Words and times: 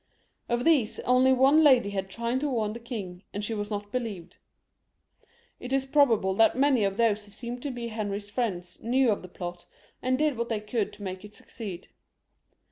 Of 0.49 0.63
these 0.63 0.99
only 1.01 1.31
one 1.31 1.63
lady 1.63 1.91
had 1.91 2.09
tried 2.09 2.39
to 2.39 2.49
warn 2.49 2.73
the 2.73 2.79
king, 2.79 3.21
and 3.35 3.43
she 3.45 3.53
was 3.53 3.69
not 3.69 3.91
be 3.91 3.99
lieved. 3.99 4.37
It 5.59 5.71
is 5.71 5.85
probable 5.85 6.33
that 6.37 6.57
many 6.57 6.83
of 6.83 6.97
those 6.97 7.23
who 7.25 7.29
seemed 7.29 7.61
to 7.61 7.69
be 7.69 7.89
Henry's 7.89 8.27
friends 8.27 8.81
knew 8.81 9.11
of 9.11 9.21
the 9.21 9.27
plot, 9.27 9.67
and 10.01 10.17
did 10.17 10.37
what 10.39 10.49
they 10.49 10.59
could 10.59 10.91
to 10.93 11.03
make 11.03 11.23
it 11.23 11.35
succeed. 11.35 11.89